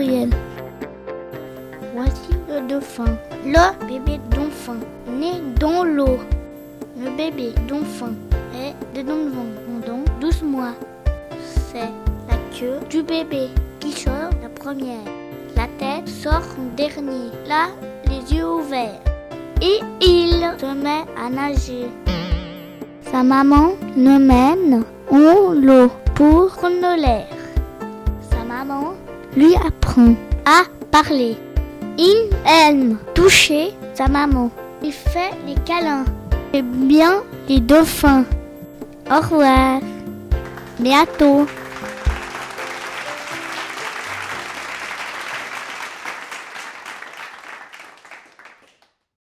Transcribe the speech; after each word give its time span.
pluriel. 0.00 0.30
Voici 1.94 2.32
le 2.48 2.66
dauphin. 2.68 3.04
Le 3.44 3.86
bébé 3.86 4.20
dauphin 4.30 4.76
né 5.18 5.32
dans 5.58 5.84
l'eau. 5.84 6.18
Le 6.98 7.10
bébé 7.16 7.52
dauphin 7.68 8.12
est 8.54 8.74
de 8.96 9.02
pendant 9.02 10.04
12 10.20 10.42
mois. 10.42 10.74
C'est 11.42 11.90
la 12.28 12.36
queue 12.58 12.78
du 12.88 13.02
bébé 13.02 13.48
qui 13.80 13.92
sort 13.92 14.30
la 14.42 14.48
première. 14.48 15.06
La 15.56 15.66
tête 15.78 16.08
sort 16.08 16.42
en 16.58 16.76
dernier. 16.76 17.30
Là, 17.46 17.68
les 18.06 18.34
yeux 18.34 18.46
ouverts. 18.46 19.00
Et 19.62 19.80
il 20.00 20.40
se 20.58 20.74
met 20.74 21.04
à 21.22 21.28
nager. 21.28 21.88
Sa 23.02 23.22
maman 23.22 23.72
le 23.96 24.18
mène 24.18 24.84
en 25.10 25.52
l'eau 25.52 25.90
pour 26.14 26.48
prendre 26.50 26.96
l'air. 26.96 27.39
Maman 28.60 28.92
lui 29.38 29.54
apprend 29.56 30.14
à 30.44 30.64
parler. 30.90 31.34
Il 31.96 32.28
aime 32.46 32.98
toucher 33.14 33.72
sa 33.94 34.06
maman. 34.06 34.50
Il 34.82 34.92
fait 34.92 35.32
les 35.46 35.54
câlins. 35.64 36.04
Et 36.52 36.60
bien 36.60 37.22
les 37.48 37.60
dauphins. 37.60 38.24
Au 39.10 39.16
revoir. 39.16 39.80
Bientôt. 40.78 41.46